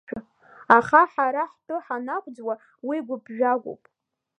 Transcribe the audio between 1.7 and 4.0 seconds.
ҳанақәӡуа уи гәыԥжәагоуп!